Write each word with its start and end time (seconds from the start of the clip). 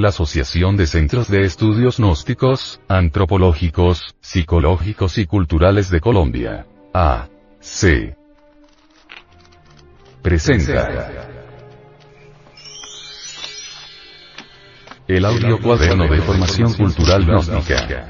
la 0.00 0.08
Asociación 0.08 0.76
de 0.76 0.86
Centros 0.86 1.28
de 1.28 1.42
Estudios 1.42 1.98
Gnósticos, 1.98 2.80
Antropológicos, 2.88 4.14
Psicológicos 4.20 5.18
y 5.18 5.26
Culturales 5.26 5.90
de 5.90 6.00
Colombia. 6.00 6.66
A. 6.94 7.28
C. 7.60 8.16
Presenta. 10.22 10.88
El 15.06 15.24
audio 15.24 15.60
cuaderno 15.60 16.08
de 16.08 16.20
formación 16.22 16.72
cultural 16.74 17.26
gnóstica. 17.26 18.06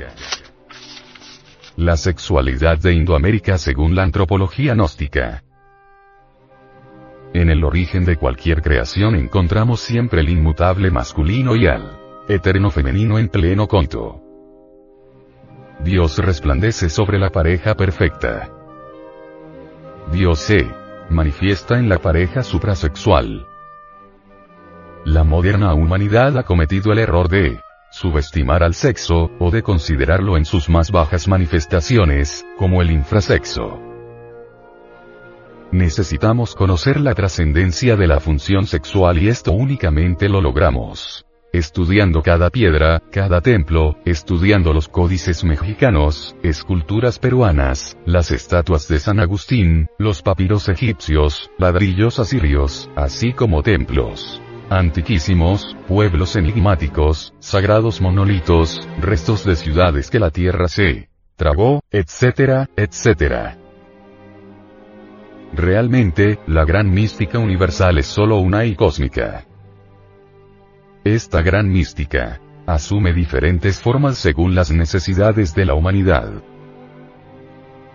La 1.77 1.97
sexualidad 1.97 2.79
de 2.79 2.93
Indoamérica 2.93 3.59
según 3.59 3.95
la 3.95 4.03
antropología 4.03 4.75
gnóstica. 4.75 5.43
En 7.33 7.49
el 7.49 7.63
origen 7.63 8.05
de 8.05 8.17
cualquier 8.17 8.61
creación 8.61 9.15
encontramos 9.15 9.81
siempre 9.81 10.21
el 10.21 10.31
inmutable 10.31 10.91
masculino 10.91 11.55
y 11.55 11.67
al 11.67 11.99
eterno 12.29 12.71
femenino 12.71 13.19
en 13.19 13.29
pleno 13.29 13.69
conto. 13.69 14.21
Dios 15.85 16.19
resplandece 16.19 16.89
sobre 16.89 17.19
la 17.19 17.31
pareja 17.31 17.77
perfecta. 17.77 18.51
Dios 20.13 20.41
se 20.41 20.69
manifiesta 21.09 21.79
en 21.79 21.89
la 21.89 21.99
pareja 21.99 22.43
suprasexual. 22.43 23.47
La 25.05 25.23
moderna 25.25 25.73
humanidad 25.75 26.37
ha 26.37 26.43
cometido 26.43 26.93
el 26.93 26.99
error 26.99 27.29
de 27.29 27.61
subestimar 27.93 28.63
al 28.63 28.75
sexo, 28.75 29.31
o 29.39 29.51
de 29.51 29.63
considerarlo 29.63 30.37
en 30.37 30.45
sus 30.45 30.69
más 30.69 30.91
bajas 30.91 31.27
manifestaciones, 31.27 32.45
como 32.57 32.83
el 32.83 32.91
infrasexo. 32.91 33.90
Necesitamos 35.73 36.55
conocer 36.55 37.01
la 37.01 37.15
trascendencia 37.15 37.97
de 37.97 38.09
la 38.09 38.19
función 38.19 38.67
sexual 38.67 39.19
y 39.19 39.29
esto 39.29 39.53
únicamente 39.53 40.29
lo 40.29 40.41
logramos. 40.41 41.25
Estudiando 41.53 42.23
cada 42.23 42.51
piedra, 42.51 43.03
cada 43.11 43.41
templo, 43.41 43.97
estudiando 44.05 44.73
los 44.73 44.89
códices 44.89 45.43
mexicanos, 45.45 46.37
esculturas 46.43 47.19
peruanas, 47.19 47.97
las 48.05 48.31
estatuas 48.31 48.87
de 48.89 49.01
San 49.01 49.21
Agustín, 49.21 49.89
los 49.99 50.23
papiros 50.23 50.69
egipcios, 50.69 51.51
ladrillos 51.59 52.19
asirios, 52.19 52.91
así 52.97 53.33
como 53.33 53.63
templos 53.63 54.41
antiquísimos, 54.71 55.77
pueblos 55.89 56.37
enigmáticos, 56.37 57.35
sagrados 57.41 58.01
monolitos, 58.01 58.89
restos 59.01 59.45
de 59.45 59.57
ciudades 59.57 60.11
que 60.11 60.21
la 60.21 60.31
tierra 60.31 60.69
se 60.69 61.09
tragó, 61.37 61.81
etcétera, 61.91 62.71
etcétera. 62.77 63.60
Realmente, 65.53 66.39
la 66.47 66.65
gran 66.65 66.91
mística 66.91 67.39
universal 67.39 67.99
es 67.99 68.07
solo 68.07 68.39
una 68.39 68.65
y 68.65 68.75
cósmica. 68.75 69.47
Esta 71.05 71.43
gran 71.43 71.69
mística 71.69 72.41
asume 72.67 73.13
diferentes 73.13 73.81
formas 73.81 74.19
según 74.19 74.55
las 74.55 74.71
necesidades 74.71 75.55
de 75.55 75.65
la 75.65 75.75
humanidad. 75.75 76.31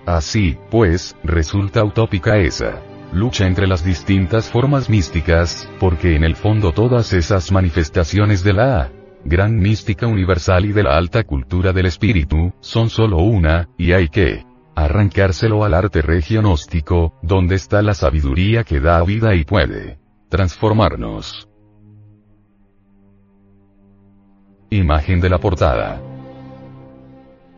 Así, 0.05 0.57
pues, 0.69 1.15
resulta 1.23 1.83
utópica 1.83 2.37
esa 2.37 2.81
lucha 3.13 3.47
entre 3.47 3.67
las 3.67 3.85
distintas 3.85 4.49
formas 4.49 4.89
místicas, 4.89 5.69
porque 5.79 6.15
en 6.15 6.23
el 6.23 6.35
fondo 6.35 6.73
todas 6.73 7.13
esas 7.13 7.51
manifestaciones 7.51 8.43
de 8.43 8.53
la 8.53 8.91
gran 9.23 9.57
mística 9.57 10.05
universal 10.05 10.65
y 10.65 10.73
de 10.73 10.83
la 10.83 10.97
alta 10.97 11.23
cultura 11.23 11.71
del 11.71 11.85
espíritu, 11.85 12.53
son 12.59 12.89
solo 12.89 13.17
una, 13.17 13.69
y 13.77 13.93
hay 13.93 14.09
que 14.09 14.43
arrancárselo 14.75 15.63
al 15.63 15.73
arte 15.73 16.01
regionóstico, 16.01 17.17
donde 17.21 17.55
está 17.55 17.81
la 17.81 17.93
sabiduría 17.93 18.63
que 18.63 18.79
da 18.79 19.01
vida 19.03 19.33
y 19.33 19.45
puede 19.45 19.99
transformarnos. 20.29 21.47
Imagen 24.69 25.21
de 25.21 25.29
la 25.29 25.37
portada. 25.39 26.01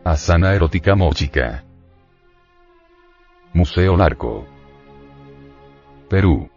Asana 0.04 0.54
erótica 0.54 0.94
mochica. 0.94 1.64
Museo 3.52 3.96
Larco. 3.96 4.46
Perú. 6.08 6.48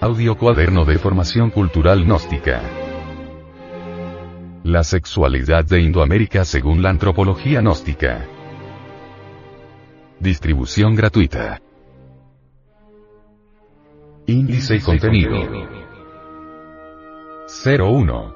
Audio 0.00 0.36
cuaderno 0.36 0.84
de 0.84 0.98
formación 0.98 1.50
cultural 1.50 2.04
gnóstica. 2.04 2.62
La 4.64 4.82
sexualidad 4.82 5.66
de 5.66 5.82
Indoamérica 5.82 6.42
según 6.46 6.82
la 6.82 6.88
antropología 6.88 7.60
gnóstica. 7.60 8.26
Distribución 10.18 10.94
gratuita. 10.94 11.60
Índice 14.24 14.76
y 14.76 14.80
contenido. 14.80 15.36
01. 17.62 18.34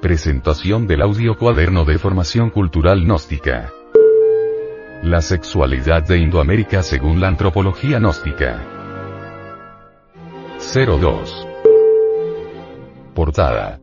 Presentación 0.00 0.86
del 0.86 1.02
audio 1.02 1.36
cuaderno 1.36 1.84
de 1.84 1.98
formación 1.98 2.50
cultural 2.50 3.02
gnóstica. 3.02 3.72
La 5.02 5.20
sexualidad 5.22 6.06
de 6.06 6.18
Indoamérica 6.18 6.84
según 6.84 7.20
la 7.20 7.26
antropología 7.26 7.98
gnóstica. 7.98 8.64
02. 10.60 11.48
Portada. 13.12 13.80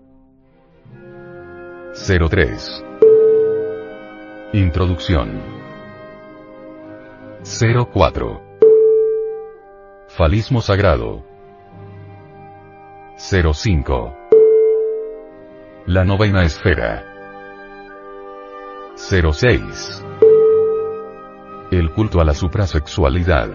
03. 1.93 2.85
Introducción. 4.53 5.41
04. 7.43 8.41
Falismo 10.07 10.61
sagrado. 10.61 11.25
05. 13.17 14.17
La 15.85 16.05
novena 16.05 16.43
esfera. 16.43 17.03
06. 18.95 20.05
El 21.71 21.91
culto 21.91 22.21
a 22.21 22.23
la 22.23 22.33
suprasexualidad. 22.33 23.49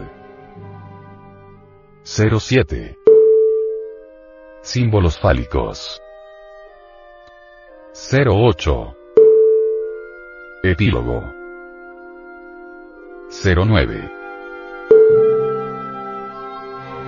07. 2.05 2.99
Símbolos 4.61 5.19
fálicos. 5.19 6.03
08. 7.99 8.95
Epílogo. 10.63 11.25
09. 13.31 14.11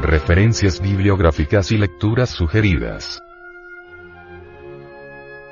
Referencias 0.01 0.81
bibliográficas 0.81 1.71
y 1.73 1.77
lecturas 1.77 2.31
sugeridas. 2.31 3.23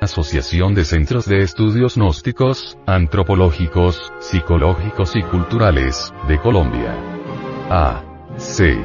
Asociación 0.01 0.73
de 0.73 0.83
Centros 0.83 1.27
de 1.27 1.43
Estudios 1.43 1.97
Gnósticos, 1.97 2.75
Antropológicos, 2.87 4.11
Psicológicos 4.19 5.15
y 5.15 5.21
Culturales, 5.21 6.13
de 6.27 6.39
Colombia. 6.39 6.95
A. 7.69 8.03
C. 8.37 8.75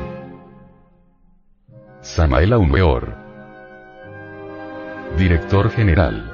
Samael 2.03 2.53
Aumeor. 2.53 3.17
Director 5.17 5.71
General. 5.71 6.32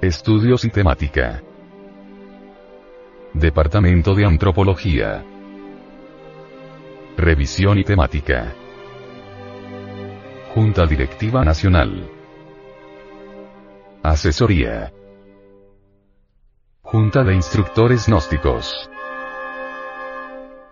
Estudios 0.00 0.64
y 0.64 0.70
Temática. 0.70 1.42
Departamento 3.34 4.14
de 4.14 4.26
Antropología. 4.26 5.24
Revisión 7.16 7.78
y 7.78 7.82
Temática. 7.82 8.54
Junta 10.54 10.86
Directiva 10.86 11.44
Nacional. 11.44 12.08
Asesoría. 14.04 14.92
Junta 16.82 17.24
de 17.24 17.34
Instructores 17.34 18.06
Gnósticos. 18.06 18.88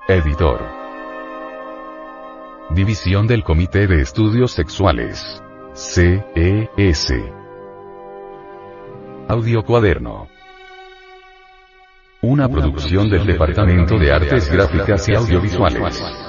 Editor. 0.06 0.62
División 2.70 3.26
del 3.26 3.42
Comité 3.42 3.88
de 3.88 4.02
Estudios 4.02 4.52
Sexuales. 4.52 5.42
CES. 5.74 7.12
Audio 9.28 9.64
Cuaderno. 9.64 10.28
Una 12.22 12.48
producción 12.48 13.10
del 13.10 13.26
Departamento 13.26 13.98
de 13.98 14.12
Artes 14.12 14.48
Gráficas 14.52 15.08
y 15.08 15.14
Audiovisuales. 15.14 16.25